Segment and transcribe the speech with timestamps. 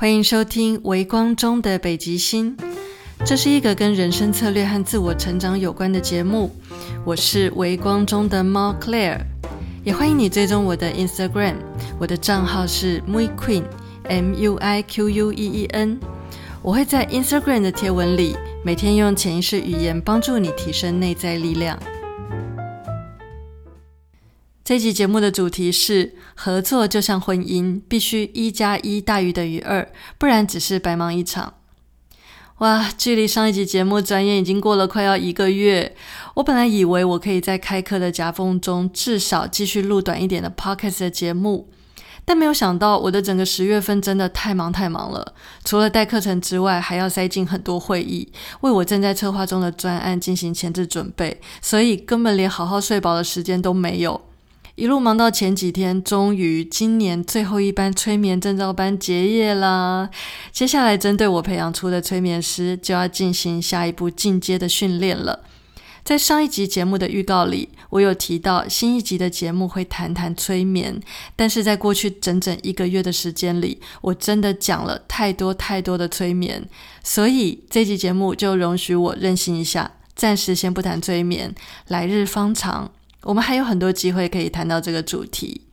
[0.00, 2.56] 欢迎收听《微光中的北极星》，
[3.22, 6.50] 这是一个跟人生策略和自我成长有关的节目。
[7.04, 9.18] 我是微光中的猫 Claire，
[9.84, 11.56] 也欢迎你追踪我的 Instagram，
[11.98, 16.00] 我的账号是 Mui Queen，M U I Q U E E N。
[16.62, 21.78] 我会在 Instagram 的贴文里，每天用潜意识语言帮助你提升内在力量。
[24.62, 31.54] 这期节目的主题是合作就像婚姻，必须一加一大于等于二，不然只是白忙一场。
[32.58, 35.96] 哇，距离上一集节目转眼已经过了快要一个月。
[36.34, 41.70] 我本来以为我可以在开课的夹缝中至少继续录短一点的 podcast 的节目，
[42.26, 45.34] 但没有想到我的整个十月份真的太忙太忙了。
[45.64, 48.30] 除了带课程之外，还要塞进很多会议，
[48.60, 54.20] 为我正在策划中的专案进行前置准备，所以根本连好好睡饱的时间都没有。
[54.80, 60.08] 一路忙到前几天，终于今年最后一班催眠证照班结业啦。
[60.52, 65.40] 接下来，针对我培养出的催眠师，就要进行下一步进阶的训练了。
[66.02, 70.98] 在上一集节目的预告里，我有提到新一集的节目会谈谈催眠，
[71.36, 76.66] 但是在过去整整一个月的时间里，我真的讲了太多太多的催眠，
[77.04, 81.54] 所以这集节目就容许我任性一下，暂时先不谈催眠，
[81.88, 82.90] 来日方长。
[83.22, 85.66] 我们还有很多机会可以谈到这个主题。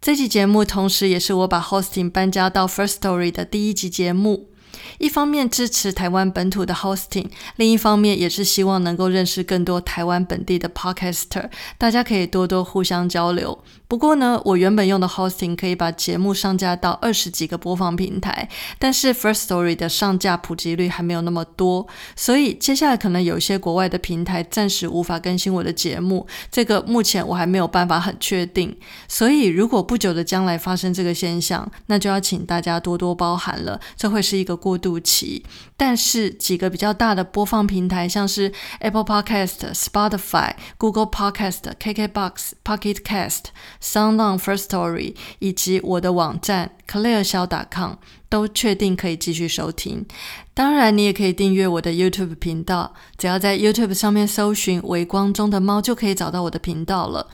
[0.00, 4.50] 这期节目同时也是我把 hosting 搬家到 First Story 的第一集节目。
[4.98, 7.26] 一方面支持台湾本土的 hosting，
[7.56, 13.58] 另一方面也是希望能够认识更多台湾本地的 podcaster，大家可以多多互相交流。
[13.86, 18.48] 不过呢，我原本用的 hosting 可以把节目上架到二十几个播放平台，
[18.78, 28.76] 但是 First Story 的上架普及率还没有那么多，所以接下来可能有些国外的平台暂时无法更新我的节目，这个目前我还没有办法很确定。
[29.08, 35.44] 所以如果不久的将来发生这个现象，那就要请大家多多包涵了，这会是一个过渡期。
[35.76, 43.44] 但是几个比较大的播放平台，像是 Apple Podcast、Spotify、Google Podcast、KKBox、Pocket Cast。
[43.80, 47.92] SoundOn First Story 以及我的网站 ClearShao.com
[48.28, 50.04] 都确定可以继续收听。
[50.52, 57.28] 当然，你也可以订阅我的 YouTube 频道，只要在 YouTube 上面搜寻“微光中的猫”，就可以找到我的频道了。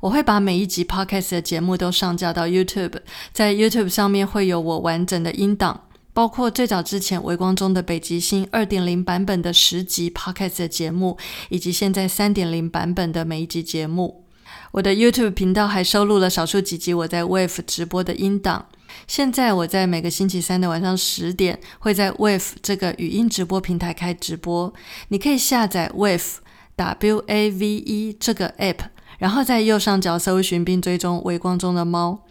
[0.00, 2.98] 我会把每一集 Podcast 的节目都上架到 YouTube，
[3.32, 5.82] 在 YouTube 上面会有我完整的音档，
[6.14, 11.16] 包括最早之前微光中的北极星二点零版本的十集 Podcast 节目，
[11.48, 14.24] 以及现在三点零版本的每一集节目。
[14.72, 18.66] 我的 YouTube 频道还收录了少数几集我在 Wave 直播的音档。
[19.06, 24.72] 现在我在每个星期三的晚上十点会在 Wave 这个语音直播平台开直播。
[25.08, 26.36] 你可以下载 Wave
[26.76, 28.78] W A V E 这个 App，
[29.18, 32.24] 然后在右上角搜寻并追踪微光中的猫。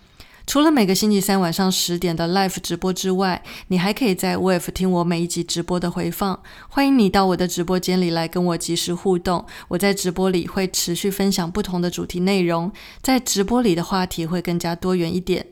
[0.47, 6.37] 除了每个星期三晚上十点的 live 直播之外，你还可以在 Wave 听我每一集直播的回放。
[6.67, 9.45] 欢迎你到我的直播间里来跟我及时互动。
[9.69, 12.71] 我在直播里会持续分享不同的主题内容，
[13.01, 15.45] 在直播里的话题会更加多元一点。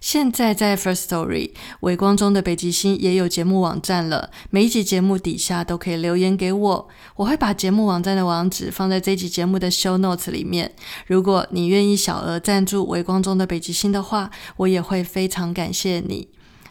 [0.00, 10.72] 现在在 First Story 微光中的北极星也有节目网站了，每一集节目底下都可以留言给我，我会把节目网站的网址放在这集节目的 Show Notes 里面。
[11.06, 16.28] 如果你愿意小额赞助微光中的北极星的话，我也会非常感谢你。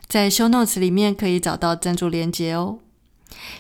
[0.08, 2.80] 在 Show Notes 里面可以找到赞助链接哦。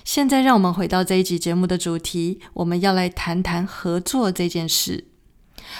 [0.06, 5.07] 现在让我们回到这一集节目的主题，我们要来谈谈合作这件事。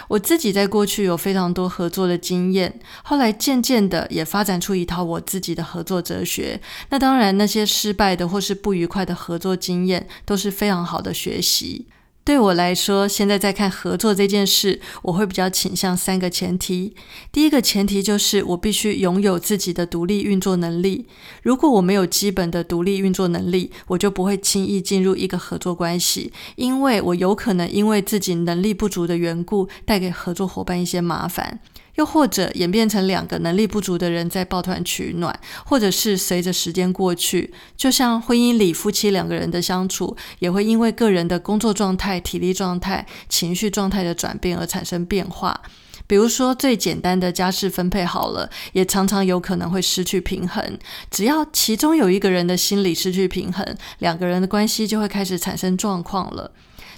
[0.08, 6.60] 我自己在过去有非常多合作的经验，后来渐渐的也发展出一套我自己的合作哲学。
[6.90, 11.88] 那当然，那些失败的或是不愉快的合作经验都是非常好的学习。
[12.28, 16.94] 对我来说，现在在看合作这件事，我会比较倾向三个前提。
[17.32, 21.06] 第一个前提就是我必须拥有自己的独立运作能力。
[21.42, 31.62] 如果我没有基本的独立运作能力，我就不会轻易进入一个合作关系，因为我有可能因为自己能力不足的缘故，带给合作伙伴一些麻烦。
[31.98, 45.62] 又或者演变成两个能力不足的人在抱团取暖，或者是随着时间过去，就像婚姻里夫妻两个人的相处，也会因为个人的工作状态、体力状态、情绪状态的转变而产生变化。
[46.06, 50.64] 比如说最简单的家事分配好了，也常常有可能会失去平衡。
[51.12, 53.66] 只要其中有一个人的心理失去平衡，
[54.00, 56.52] 两个人的关系就会开始产生状况了。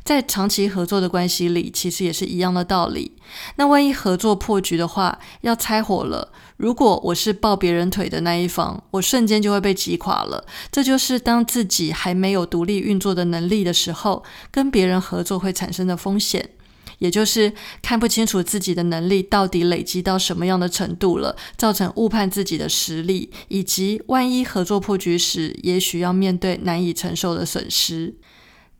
[0.03, 3.11] 在长期合作的关系里，其实也是一样的道理。
[3.57, 10.45] 那万一合作破局的话，要拆伙了，如果我是抱别人腿的那一方，我瞬间就会被击垮了。
[10.71, 16.49] 这就是当自己还没有独立运作的能力的时候，跟别人合作会产生的风险。
[16.97, 28.15] 也就是看不清楚自己的能力到底累积到什么样的程度了，造成误判自己的实力，以及万一合作破局时，也许要面对难以承受的损失。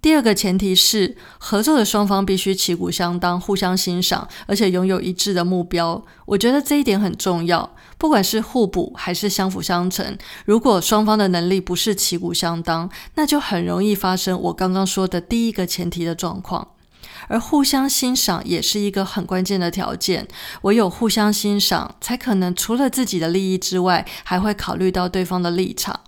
[0.01, 6.01] 第二个前提是，合作的双方必须旗鼓相当、互相欣赏，而且拥有一致的目标。
[6.25, 7.75] 我觉得这一点很重要。
[7.98, 16.69] 不管是互补还是相辅相成，如果双方的能力不是旗鼓相当，那就很容易发生我刚刚说的第一个前提的状况。
[17.28, 20.25] 而互相欣赏也是一个很关键的条件。
[20.62, 26.00] 唯有互相欣赏，才可能除了自己的利益之外，还会考虑到对方的立场。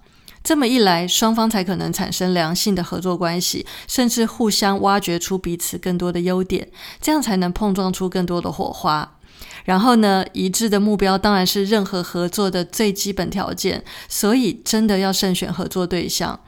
[0.43, 6.67] 这么一来，双方才可能产生良性的合作关系，甚至互相挖掘出彼此更多的优点，
[6.99, 9.17] 这样才能碰撞出更多的火花。
[9.65, 16.39] 然后呢，一致的目标当然是任何合作的最基本条件，所以真的要慎选合作对象。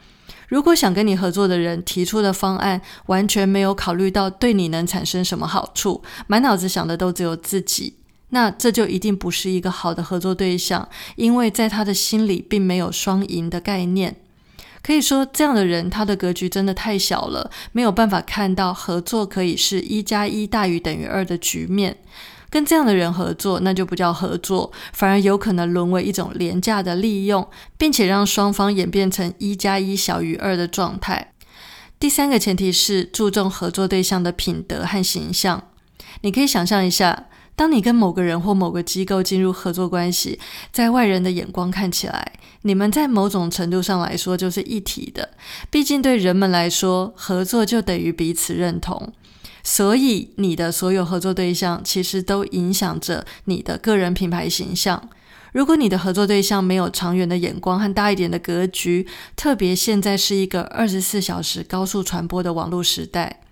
[0.48, 7.94] 如果想跟你合作的人提出的方案完全没有考虑到对你能产生什么好处，满脑子想的都只有自己。
[8.34, 14.16] 那这就一定不是一个好的合作对象，因为在他的心里并没有双赢的概念。
[14.82, 21.96] 可以说，这样的人他的格局真的太小了，没有办法看到合作可以是一加一大于等于二的局面。
[22.50, 27.48] 跟这样的人合作，那就不叫合作，反而有可能沦为一种廉价的利用，
[27.78, 31.32] 并且让双方演变成一加一小于二的状态。
[32.00, 35.68] 第三个前提是注重合作对象的品德和形象。
[36.22, 37.26] 你可以想象一下。
[37.56, 40.38] 当你跟某个人或某个机构进入合作关系，
[40.72, 45.30] 在外人的眼光看起来，你们在某种程度上来说就是一体的。
[45.70, 49.12] 毕竟对人们来说，合作就等于彼此认同，
[49.62, 55.08] 所以你的所有合作对象其实都影响着你的个人品牌形象。
[55.52, 59.06] 如果你的合作对象没有长远的眼光和大一点的格局，
[59.36, 63.43] 特别现在是一个二十四小时高速传播的网络时代。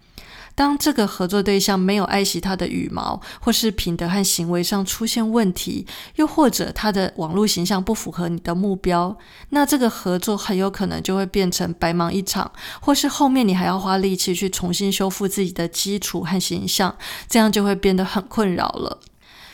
[0.55, 9.17] 当这个合作对象没有爱惜他的羽毛，或是品德和行为上出现问题，又或者他的网络形象不符合你的目标，
[9.51, 16.95] 那这个合作很有可能就会变成白忙一场，或是后面你还要花力气去重新修复自己的基础和形象，
[17.29, 19.01] 这样就会变得很困扰了。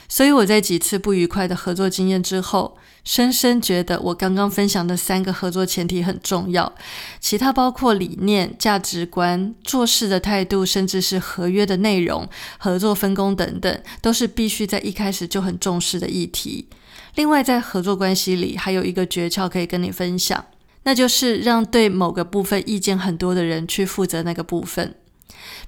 [0.08, 2.76] 所以我在几次不愉快的合作经验之后，
[3.08, 6.70] 深深觉得我刚刚分享的三个合作前提很重要，
[7.18, 12.28] 其他包括理念、价值观、做事的态度，甚至是合约的内容、
[12.58, 16.68] 合作分工等等，都是必须在一开始就很重视的议题。
[17.14, 20.44] 另外，在合作关系里，还有一个诀窍可以跟你分享，
[20.82, 24.94] 那就是让对某个部分意见很多的人去负责那个部分。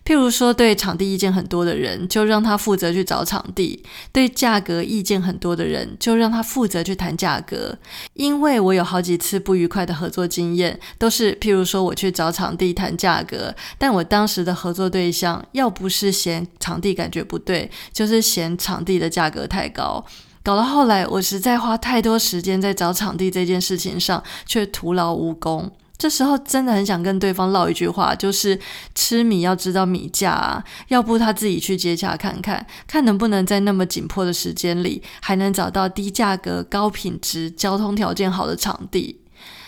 [0.04, 7.78] 譬如说，对场地意见很多的人，就让他负责去找场地；对价格意见很多的人，就让他负责去谈价格。
[8.14, 20.04] 因为我有好几次不愉快的合作经验，都是譬如说我去找场地谈价格，但我当时的合作对象要不是嫌场地感觉不对，就是嫌场地的价格太高，
[20.42, 25.70] 搞到后来我实在花太多时间在找场地这件事情上，却徒劳无功。
[26.00, 28.58] 这时候真的很想跟对方唠一句话，就是
[28.94, 39.20] 吃米要知道米价啊，要不他自己去接洽看看，看能不能在那么紧迫的时间里，还能找到低价格、高品质、交通条件好的场地。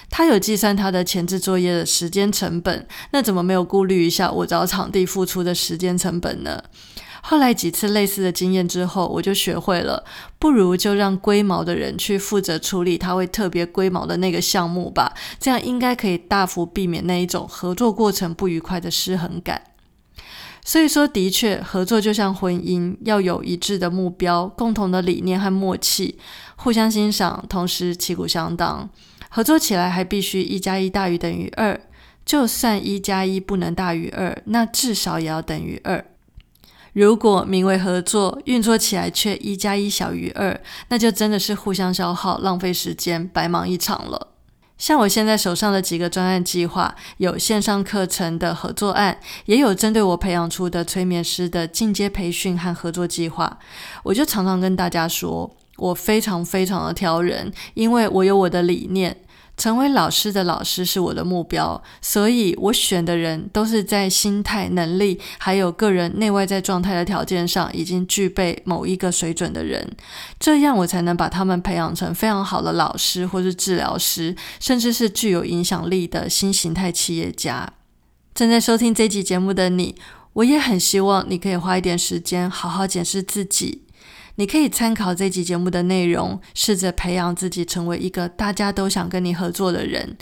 [0.09, 6.63] 他有计算他的前置作业的时间成本，那怎么没有顾虑一下我找场地付出的时间成本呢？
[7.25, 10.05] 后来几次类似的经验之后，我就学会了，
[10.39, 19.63] 不如就让龟毛的人去负责处理他会特别龟毛的那个项目吧，这样应该可以大幅避免那一种合作过程不愉快的失衡感。
[20.65, 26.19] 所以说，的确，合作就像婚姻，要有一致的目标、共同的理念和默契，
[26.57, 28.89] 互相欣赏，同时旗鼓相当，
[29.29, 31.81] 合作起来还必须一加一大于等于二。
[32.25, 36.05] 就算一加一不能大于二，那至少也要等于二。
[36.93, 44.29] 如果名为合作，运作起来却一加一小于二，那就真的是互相消耗、浪费时间、白忙一场了。
[44.77, 53.59] 像我现在手上的几个专案计划，有线上课程的合作案，也有针对我培养出的催眠师的进阶培训和合作计划。
[54.03, 59.17] 我就常常跟大家说，我非常非常的挑人，因为我有我的理念。
[59.57, 69.95] 成为老师的老师是我的目标，所以我选的人都是在心态、能力还有个人内外在状态的条件上已经具备某一个水准的人，
[70.41, 77.73] 这样我才能把他们培养成非常好的老师或是治疗师，甚至是具有影响力的新形态企业家。
[78.35, 79.95] 正在收听这集节目的你，
[80.33, 83.83] 我也很希望你可以花一点时间好好检视自己。
[84.37, 90.17] 你可以参考这集节目的内容，试着培养自己成为一个大家都想跟你合作的人。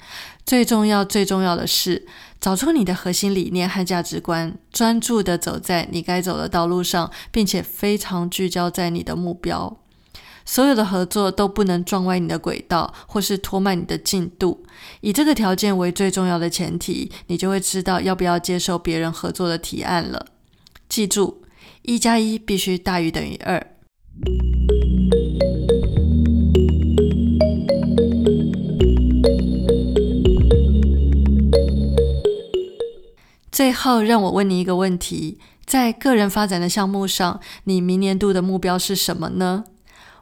[0.45, 2.07] 最重要、最重要的是，
[2.41, 9.79] 找出你的核心理念和价值观，专注的走在你该走的道路上，并且非常聚焦在你的目标。
[10.45, 14.65] 所有的合作都不能撞歪你的轨道，或是拖慢你的进度。
[15.03, 20.27] 以这个条件为最重要的前提，你就会知道要不要接受别人合作的提案了。
[20.89, 21.43] 记住，
[21.83, 23.70] 一加一必须大于等于二。
[33.51, 39.65] 最后，让我问你一个问题：在个人发展的项目上，你明年度的目标是什么呢？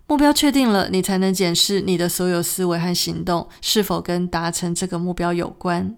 [0.06, 5.96] 目标确定了，你才能检视你的所有思维和行动是否跟达成这个目标有关。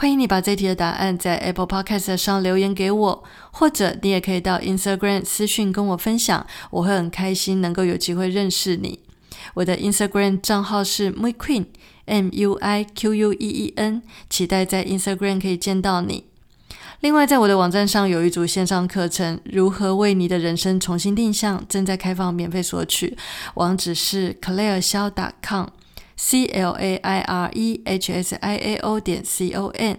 [0.00, 9.00] 欢迎你把这题的答案在 Apple Podcast 上留言给我，或者你也可以到 Instagram 私讯跟我分享，我会很开心能够有机会认识你。
[9.54, 16.26] 我的 Instagram 账号是 MuiQueen，M U I Q U E E N，期待在 Instagram 可以见到你。
[17.00, 23.18] 另外，在我的网站上有一组线上课程，《如何为你的人生重新定向》，正在开放免费索取，
[23.54, 25.10] 网址是 claire 肖
[25.42, 25.66] .com
[26.18, 29.96] c l a i r e h s i a o 点 c o n。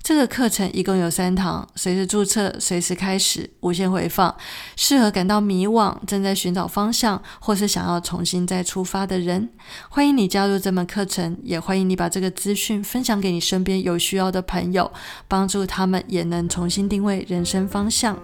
[0.00, 4.34] 这个课程一共有三堂，随时注册，随时开始，无限回放，
[4.74, 9.50] 适合感到迷惘、正在寻找方向，或是想要重新再出发的人。
[9.90, 14.90] 欢迎你加入这门课程，也欢迎你把这个资讯分享给你身边有需要的朋友，
[15.26, 18.18] 帮助他们也能重新定位人生方向。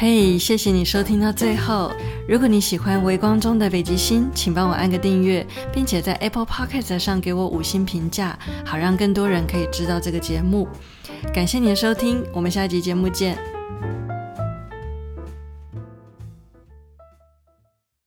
[0.00, 1.90] 嘿，谢谢你收听到最后。
[2.28, 10.68] 如果你喜欢《微光中的北极星》，请帮我按个订阅，并且在 Apple p o c k e t 上给我五星评价，好让更多人可以知道这个节目。
[11.34, 13.57] 感谢你的收听，我们下一集节目见。